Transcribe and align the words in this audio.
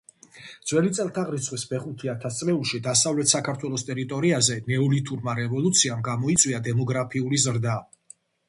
ძვ. 0.69 0.81
წ. 0.99 1.49
V 1.71 2.09
ათასწლეულში 2.13 2.81
დასავლეთ 2.89 3.33
საქართველოს 3.33 3.85
ტერიტორიაზე 3.91 4.59
ნეოლითურმა 4.73 5.37
რევოლუციამ 5.45 6.03
გამოიწვია 6.11 6.67
დემოგრაფიული 6.71 7.45
ზრდა, 7.47 7.81